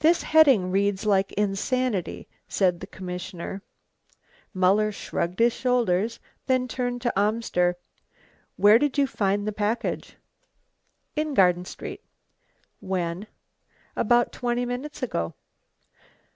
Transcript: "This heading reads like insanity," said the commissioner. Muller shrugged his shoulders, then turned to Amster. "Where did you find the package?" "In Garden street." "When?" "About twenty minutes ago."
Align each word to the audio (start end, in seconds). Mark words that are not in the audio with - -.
"This 0.00 0.22
heading 0.22 0.70
reads 0.70 1.06
like 1.06 1.32
insanity," 1.32 2.28
said 2.46 2.80
the 2.80 2.86
commissioner. 2.86 3.62
Muller 4.52 4.92
shrugged 4.92 5.38
his 5.38 5.54
shoulders, 5.54 6.20
then 6.44 6.68
turned 6.68 7.00
to 7.00 7.18
Amster. 7.18 7.78
"Where 8.58 8.78
did 8.78 8.98
you 8.98 9.06
find 9.06 9.46
the 9.48 9.52
package?" 9.52 10.18
"In 11.16 11.32
Garden 11.32 11.64
street." 11.64 12.04
"When?" 12.80 13.28
"About 13.96 14.30
twenty 14.30 14.66
minutes 14.66 15.02
ago." 15.02 15.32